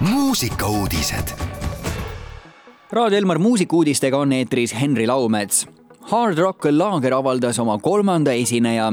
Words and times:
muusikauudised. 0.00 1.28
Raadio 2.92 3.18
Elmar 3.18 3.38
muusikuudistega 3.38 4.18
on 4.18 4.32
eetris 4.32 4.74
Henri 4.80 5.06
Laumets. 5.06 5.66
Hard 6.00 6.38
Rock 6.38 6.64
Laager 6.70 7.14
avaldas 7.14 7.58
oma 7.58 7.78
kolmanda 7.78 8.32
esineja. 8.32 8.92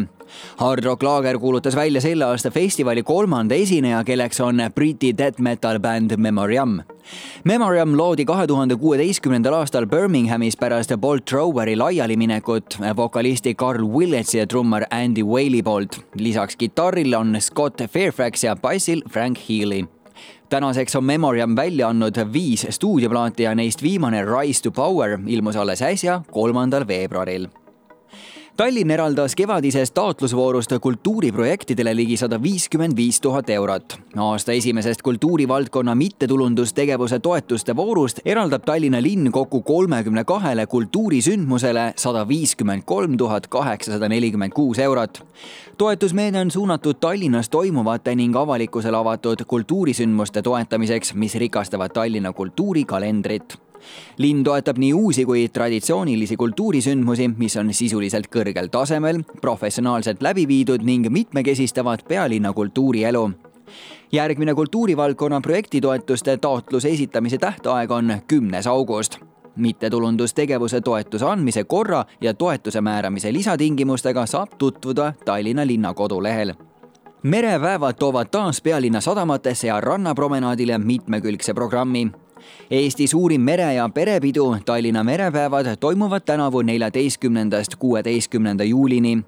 Hard 0.57 0.83
Rock 0.83 1.03
Laager 1.03 1.39
kuulutas 1.39 1.75
välja 1.75 2.01
selle 2.01 2.25
aasta 2.25 2.51
festivali 2.51 3.03
kolmanda 3.03 3.55
esineja, 3.55 4.03
kelleks 4.03 4.41
on 4.41 4.57
Briti 4.75 5.13
death 5.17 5.39
metal 5.39 5.79
bänd 5.79 6.17
Memoriam. 6.17 6.81
Memoriam 7.43 7.97
loodi 7.97 8.25
kahe 8.25 8.47
tuhande 8.47 8.75
kuueteistkümnendal 8.75 9.53
aastal 9.53 9.85
Birminghamis 9.85 10.57
pärast 10.57 10.91
Bolt 10.97 11.25
Throweri 11.25 11.75
laialiminekut 11.75 12.77
vokalisti 12.97 13.55
Carl 13.55 13.85
Willetsi 13.85 14.37
ja 14.37 14.47
trummar 14.47 14.83
Andy 14.91 15.23
Whaley 15.23 15.63
poolt. 15.63 16.05
lisaks 16.15 16.55
kitarril 16.55 17.13
on 17.13 17.35
Scott 17.39 17.81
Fairfax 17.91 18.43
ja 18.43 18.55
bassil 18.55 19.01
Frank 19.09 19.37
Healy 19.49 19.85
tänaseks 20.49 20.95
on 20.95 21.03
Memoriam 21.03 21.55
välja 21.55 21.89
andnud 21.89 22.17
viis 22.33 22.67
stuudioplaati 22.69 23.43
ja 23.43 23.55
neist 23.55 23.83
viimane 23.83 24.25
Rise 24.25 24.63
to 24.63 24.71
Power 24.71 25.19
ilmus 25.27 25.55
alles 25.55 25.81
äsja, 25.81 26.21
kolmandal 26.31 26.87
veebruaril 26.87 27.47
Tallinn 28.55 28.91
eraldas 28.91 29.33
kevadisest 29.35 29.91
taotlusvoorust 29.93 30.71
kultuuriprojektidele 30.81 31.91
ligi 31.95 32.15
sada 32.17 32.37
viiskümmend 32.39 32.95
viis 32.95 33.17
tuhat 33.21 33.49
eurot. 33.49 33.97
aasta 34.15 34.51
esimesest 34.51 35.01
kultuurivaldkonna 35.01 35.95
mittetulundustegevuse 35.95 37.19
toetuste 37.19 37.75
voorust 37.75 38.19
eraldab 38.25 38.63
Tallinna 38.65 39.01
linn 39.03 39.31
kokku 39.31 39.61
kolmekümne 39.61 40.23
kahele 40.23 40.65
kultuurisündmusele 40.65 41.93
sada 41.95 42.27
viiskümmend 42.27 42.83
kolm 42.85 43.17
tuhat 43.17 43.47
kaheksasada 43.47 44.09
nelikümmend 44.09 44.53
kuus 44.53 44.79
eurot. 44.79 45.23
toetusmeede 45.77 46.39
on 46.39 46.51
suunatud 46.51 46.95
Tallinnas 46.95 47.49
toimuvate 47.49 48.15
ning 48.15 48.35
avalikkusele 48.35 48.97
avatud 48.97 49.45
kultuurisündmuste 49.47 50.41
toetamiseks, 50.41 51.13
mis 51.13 51.35
rikastavad 51.35 51.91
Tallinna 51.91 52.33
kultuurikalendrit 52.33 53.65
linn 54.17 54.43
toetab 54.43 54.77
nii 54.77 54.93
uusi 54.93 55.25
kui 55.25 55.47
traditsioonilisi 55.49 56.37
kultuurisündmusi, 56.37 57.27
mis 57.37 57.57
on 57.57 57.73
sisuliselt 57.73 58.27
kõrgel 58.31 58.69
tasemel, 58.71 59.23
professionaalselt 59.41 60.21
läbi 60.21 60.47
viidud 60.47 60.83
ning 60.83 61.09
mitmekesistavad 61.09 62.05
pealinna 62.07 62.53
kultuurielu. 62.53 63.29
Järgmine 64.11 64.53
kultuurivaldkonna 64.53 65.41
projektitoetuste 65.41 66.37
taotluse 66.37 66.89
esitamise 66.89 67.37
tähtaeg 67.37 67.91
on 67.91 68.17
kümnes 68.27 68.67
august. 68.67 69.17
Mittetulundustegevuse 69.55 70.81
toetuse 70.81 71.25
andmise 71.25 71.63
korra 71.63 72.05
ja 72.21 72.33
toetuse 72.33 72.81
määramise 72.81 73.33
lisatingimustega 73.33 74.25
saab 74.25 74.57
tutvuda 74.57 75.13
Tallinna 75.25 75.67
linna 75.67 75.93
kodulehel 75.93 76.53
merepäevad 77.25 77.95
toovad 77.99 78.27
taas 78.31 78.61
pealinna 78.61 79.01
sadamatesse 79.01 79.67
ja 79.67 79.81
rannapromenaadile 79.81 80.77
mitmekülgse 80.77 81.53
programmi 81.53 82.11
Eesti 82.71 83.07
suurim 83.07 83.41
mere- 83.41 83.73
ja 83.73 83.89
perepidu 83.89 84.57
Tallinna 84.65 85.03
merepäevad 85.03 85.75
toimuvad 85.79 86.21
tänavu 86.25 86.61
neljateistkümnendast 86.61 87.75
kuueteistkümnenda 87.75 88.63
juulini. 88.63 89.23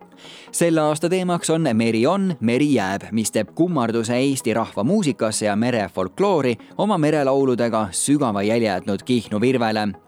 selle 0.52 0.82
aasta 0.82 1.10
teemaks 1.10 1.50
on 1.50 1.70
Meri 1.73 2.08
on, 2.08 2.36
meri 2.40 2.73
jääb, 2.73 3.02
mis 3.12 3.32
teeb 3.32 3.50
kummarduse 3.56 4.18
Eesti 4.18 4.54
rahva 4.54 4.84
muusikasse 4.84 5.45
ja 5.45 5.56
merefolkloori 5.56 6.58
oma 6.78 6.98
merelauludega 6.98 7.88
sügava 7.92 8.44
jälje 8.44 8.68
jätnud 8.68 9.04
Kihnu 9.06 9.42
virvele 9.42 10.06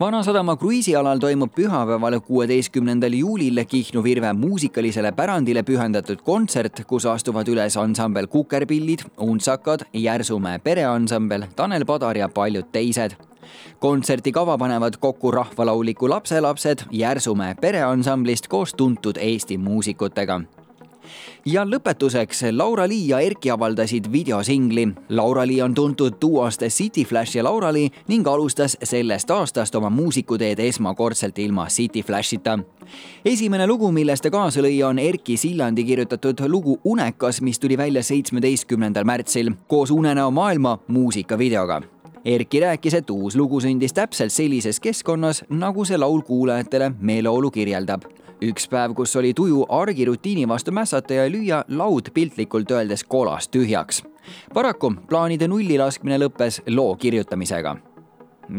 Vanasadama 0.00 0.54
kruiisialal 0.56 1.18
toimub 1.18 1.50
pühapäeval, 1.54 2.20
kuueteistkümnendal 2.20 3.12
juulil 3.12 3.64
Kihnu 3.64 4.02
Virve 4.04 4.32
muusikalisele 4.32 5.10
pärandile 5.12 5.64
pühendatud 5.66 6.20
kontsert, 6.22 6.84
kus 6.86 7.06
astuvad 7.06 7.48
üles 7.50 7.74
ansambel 7.76 8.26
Kukerpillid, 8.30 9.02
Untsakad, 9.18 9.82
Järsumäe 9.92 10.58
pereansambel, 10.58 11.48
Tanel 11.56 11.84
Padar 11.84 12.16
ja 12.16 12.28
paljud 12.28 12.70
teised. 12.72 13.16
Kontserti 13.78 14.32
kava 14.32 14.58
panevad 14.58 15.00
kokku 15.00 15.30
rahvalauliku 15.30 16.10
lapselapsed 16.10 16.86
Järsumäe 16.92 17.54
pereansamblist 17.54 18.46
koos 18.48 18.74
tuntud 18.74 19.18
Eesti 19.18 19.58
muusikutega 19.58 20.40
ja 21.44 21.64
lõpetuseks 21.64 22.42
Laura-Lee 22.52 23.08
ja 23.08 23.20
Erki 23.20 23.50
avaldasid 23.50 24.12
videosingli. 24.12 24.88
Laura-Lee 25.08 25.62
on 25.62 25.74
tuntud 25.74 26.16
duost 26.20 26.62
City 26.68 27.04
Flash 27.04 27.36
ja 27.36 27.44
Laura-Lee 27.44 27.90
ning 28.08 28.28
alustas 28.28 28.76
sellest 28.82 29.30
aastast 29.30 29.74
oma 29.74 29.90
muusikuteed 29.90 30.58
esmakordselt 30.58 31.38
ilma 31.38 31.66
City 31.66 32.02
Flashita. 32.02 32.58
esimene 33.24 33.66
lugu, 33.66 33.92
millest 33.92 34.22
ta 34.22 34.30
kaasa 34.30 34.60
lõi, 34.60 34.82
on 34.84 34.98
Erki 34.98 35.36
Sillandi 35.36 35.84
kirjutatud 35.84 36.40
lugu 36.48 36.80
Unekas, 36.84 37.42
mis 37.42 37.58
tuli 37.58 37.76
välja 37.76 38.02
seitsmeteistkümnendal 38.02 39.04
märtsil 39.04 39.52
koos 39.66 39.90
Unenäo 39.90 40.30
maailma 40.30 40.78
muusikavideoga 40.88 41.82
Erki 42.24 42.60
rääkis, 42.60 42.94
et 42.94 43.10
uus 43.10 43.36
lugu 43.36 43.60
sündis 43.60 43.92
täpselt 43.92 44.32
sellises 44.32 44.80
keskkonnas, 44.80 45.44
nagu 45.48 45.84
see 45.84 45.98
laul 45.98 46.22
kuulajatele 46.22 46.92
meeleolu 47.00 47.50
kirjeldab 47.50 48.04
üks 48.42 48.68
päev, 48.68 48.94
kus 48.94 49.16
oli 49.16 49.34
tuju 49.34 49.66
argirutiini 49.68 50.48
vastu 50.48 50.72
mässata 50.72 51.14
ja 51.14 51.26
lüüa 51.30 51.64
laud 51.68 52.10
piltlikult 52.14 52.70
öeldes 52.70 53.04
kolas 53.04 53.48
tühjaks. 53.48 54.02
paraku 54.54 54.94
plaanide 55.08 55.48
nulli 55.48 55.78
laskmine 55.78 56.18
lõppes 56.18 56.62
loo 56.66 56.96
kirjutamisega 56.96 57.76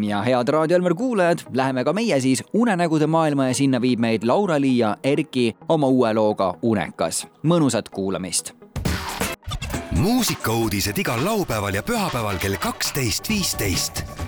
ja 0.02 0.22
head 0.22 0.48
Raadio 0.48 0.78
Elmar 0.78 0.96
kuulajad, 0.96 1.40
läheme 1.54 1.84
ka 1.84 1.94
meie 1.94 2.20
siis 2.22 2.44
unenägude 2.54 3.08
maailma 3.08 3.48
ja 3.48 3.54
sinna 3.54 3.82
viib 3.82 4.00
meid 4.00 4.24
Laura-Lii 4.24 4.78
ja 4.78 4.98
Erki 5.04 5.56
oma 5.70 5.88
uue 5.88 6.14
looga 6.14 6.56
Unekas. 6.62 7.28
mõnusat 7.44 7.90
kuulamist. 7.90 8.54
muusikauudised 9.92 10.98
igal 10.98 11.26
laupäeval 11.26 11.74
ja 11.74 11.84
pühapäeval 11.84 12.38
kell 12.38 12.56
kaksteist, 12.56 13.30
viisteist 13.30 14.19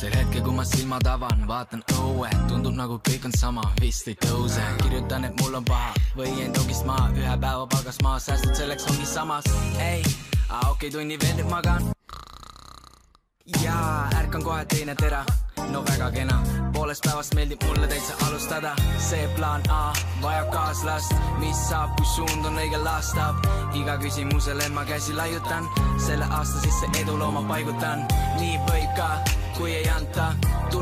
sel 0.00 0.14
hetkel, 0.16 0.40
kui 0.40 0.54
ma 0.56 0.64
silmad 0.64 1.04
avan, 1.12 1.42
vaatan 1.48 1.82
õue, 1.98 2.28
tundub 2.48 2.72
nagu 2.72 2.96
kõik 3.04 3.26
on 3.28 3.34
sama, 3.36 3.64
vist 3.82 4.08
ei 4.08 4.16
tõuse. 4.22 4.62
kirjutan, 4.82 5.26
et 5.28 5.42
mul 5.42 5.58
on 5.58 5.64
paha 5.64 5.92
või 6.16 6.30
jäin 6.38 6.54
rongist 6.56 6.86
maha, 6.88 7.10
ühe 7.20 7.34
päeva 7.42 7.66
palgas 7.74 8.00
maha, 8.02 8.22
säästud 8.24 8.56
selleks 8.56 8.88
ongi 8.88 9.06
samas. 9.06 9.44
ei, 9.76 10.00
okei 10.00 10.70
okay,, 10.70 10.90
tunni 10.90 11.20
veel 11.20 11.36
nüüd 11.36 11.50
magan. 11.52 11.92
jaa, 13.60 14.08
ärkan 14.22 14.42
kohe 14.42 14.64
teine 14.64 14.94
tera 14.96 15.24
no 15.70 15.82
väga 15.84 16.08
kena, 16.14 16.38
poolest 16.72 17.04
päevast 17.04 17.34
meeldib 17.36 17.62
mulle 17.68 17.86
täitsa 17.90 18.16
alustada, 18.26 18.72
see 19.08 19.28
plaan 19.36 19.62
A 19.70 19.92
vajab 20.22 20.48
kaaslast, 20.54 21.12
mis 21.42 21.60
saab, 21.68 21.92
kui 21.98 22.08
suund 22.14 22.48
on 22.48 22.56
õige 22.62 22.80
laastab, 22.84 23.44
iga 23.76 23.98
küsimusele 24.00 24.70
ma 24.72 24.86
käsi 24.88 25.12
laiutan, 25.18 25.68
selle 26.06 26.24
aasta 26.30 26.64
sisse 26.64 26.88
edulooma 27.02 27.44
paigutan, 27.52 28.06
nii 28.40 28.56
võib 28.70 28.96
ka 28.96 29.10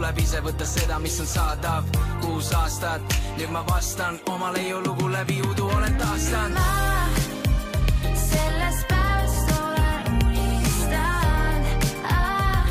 tuleb 0.09 0.25
ise 0.25 0.41
võtta 0.41 0.65
seda, 0.65 0.97
mis 0.99 1.21
on 1.21 1.27
saadav. 1.29 1.85
kuus 2.23 2.49
aastat, 2.57 3.03
nüüd 3.37 3.51
ma 3.53 3.61
vastan 3.69 4.17
omale 4.33 4.63
jõulugu 4.65 5.09
läbi 5.13 5.43
udu 5.45 5.69
olen 5.69 5.97
taastanud. 6.01 6.57
päevast 8.89 9.53
olen 9.53 10.25
unistanud 10.25 11.69
ah,. 12.09 12.65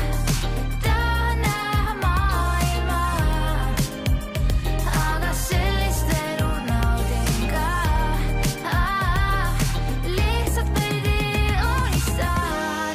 ah,. 12.24 12.94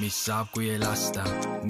mis 0.00 0.24
saab, 0.24 0.46
kui 0.50 0.70
ei 0.70 0.78
lasta, 0.78 1.22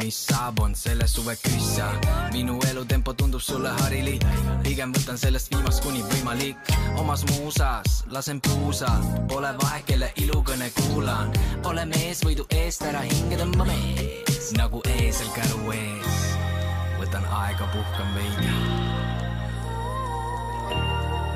mis 0.04 0.26
saab, 0.26 0.58
on 0.60 0.74
selle 0.74 1.06
suve 1.08 1.36
küssa. 1.40 1.86
minu 2.32 2.58
elutempo 2.70 3.12
tundub 3.12 3.40
sulle 3.40 3.70
harilik, 3.78 4.24
pigem 4.62 4.92
võtan 4.92 5.16
sellest 5.18 5.54
viimast 5.54 5.80
kuni 5.84 6.02
võimalik. 6.10 6.56
omas 7.00 7.24
muusas 7.30 8.02
lasen 8.12 8.40
puusa, 8.40 8.90
pole 9.28 9.54
vahet, 9.62 9.86
kelle 9.86 10.12
ilukõne 10.16 10.68
kuulan. 10.80 11.32
ole 11.64 11.86
mees 11.86 12.20
võidu 12.26 12.44
eest, 12.50 12.84
ära 12.84 13.00
hinge 13.00 13.40
tõmba 13.40 13.64
mees, 13.70 14.52
nagu 14.58 14.82
eesel 14.98 15.32
käru 15.38 15.72
ees. 15.72 16.20
võtan 17.00 17.24
aega, 17.40 17.72
puhkan 17.72 18.14
veidi. 18.18 19.03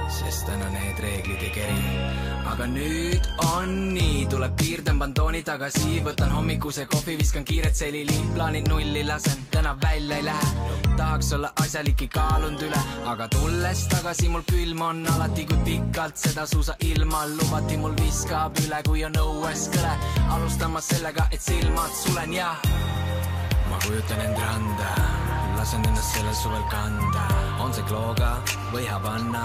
Sest 0.09 0.47
täna 0.47 0.71
need 0.73 1.05
reeglid 1.05 1.43
ei 1.43 1.55
keri 1.55 2.29
aga 2.49 2.67
nüüd 2.71 3.27
on 3.45 3.73
nii, 3.95 4.25
tuleb 4.33 4.55
piir, 4.59 4.81
tõmban 4.87 5.13
tooni 5.17 5.43
tagasi, 5.47 6.01
võtan 6.05 6.33
hommikuse 6.33 6.87
kohvi, 6.91 7.17
viskan 7.21 7.45
kiiret 7.47 7.77
selili, 7.77 8.17
plaanid 8.35 8.69
nulli 8.71 9.05
lasen, 9.07 9.45
täna 9.53 9.75
välja 9.83 10.19
ei 10.19 10.25
lähe. 10.27 10.51
tahaks 10.97 11.33
olla 11.37 11.53
asjalik, 11.63 12.03
ei 12.03 12.09
kaalunud 12.15 12.63
üle, 12.67 12.81
aga 13.13 13.29
tulles 13.35 13.85
tagasi 13.93 14.29
mul 14.33 14.43
külm 14.51 14.83
on 14.83 15.05
alati, 15.15 15.45
kui 15.47 15.59
pikalt 15.67 16.17
seda 16.17 16.47
suusa 16.47 16.75
ilma 16.89 17.25
lubati, 17.37 17.77
mul 17.77 17.95
viskab 18.01 18.59
üle, 18.65 18.83
kui 18.87 19.05
on 19.05 19.19
õues 19.23 19.69
kõle. 19.75 19.93
alustama 20.37 20.81
sellega, 20.81 21.29
et 21.31 21.41
silmad 21.41 21.93
sulen 21.95 22.33
ja 22.33 22.55
ma 23.71 23.83
kujutan 23.85 24.25
end 24.25 24.41
randa, 24.43 24.95
lasen 25.59 25.85
ennast 25.85 26.17
sellel 26.17 26.35
suvel 26.35 26.65
kanda, 26.73 27.29
on 27.61 27.75
see 27.77 27.87
Klooga 27.87 28.39
või 28.73 28.87
Havanna, 28.89 29.45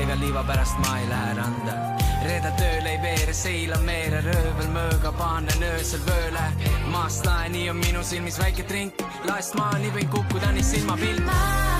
ega 0.00 0.16
liiva 0.20 0.44
pärast 0.48 0.78
ma 0.84 0.98
ei 1.00 1.08
lähe 1.08 1.34
randa. 1.38 1.74
reede 2.22 2.52
tööl 2.58 2.86
ei 2.86 3.00
veere, 3.02 3.34
seilan 3.34 3.82
meere 3.84 4.22
röövel 4.22 4.70
mööga, 4.76 5.12
panen 5.18 5.66
öösel 5.72 6.00
vööle. 6.06 6.46
maast 6.94 7.26
laeni 7.26 7.68
on 7.70 7.76
minu 7.76 8.02
silmis 8.02 8.38
väike 8.38 8.62
trink, 8.62 9.04
laest 9.24 9.54
maani 9.54 9.90
võin 9.90 10.08
kukkuda 10.08 10.52
nii 10.52 10.62
silmapilt. 10.62 11.24
ma 11.26 11.71